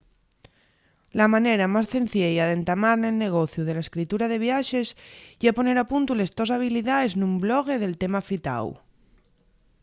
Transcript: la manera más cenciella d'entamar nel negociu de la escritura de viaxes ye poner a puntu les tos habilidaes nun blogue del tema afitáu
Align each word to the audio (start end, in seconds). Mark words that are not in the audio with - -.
la 1.19 1.27
manera 1.33 1.65
más 1.75 1.87
cenciella 1.95 2.45
d'entamar 2.47 2.95
nel 2.99 3.21
negociu 3.25 3.61
de 3.65 3.73
la 3.75 3.83
escritura 3.85 4.25
de 4.31 4.41
viaxes 4.45 4.87
ye 5.41 5.55
poner 5.57 5.77
a 5.79 5.85
puntu 5.91 6.11
les 6.15 6.33
tos 6.37 6.53
habilidaes 6.55 7.11
nun 7.19 7.33
blogue 7.43 7.75
del 7.81 7.99
tema 8.01 8.17
afitáu 8.21 8.67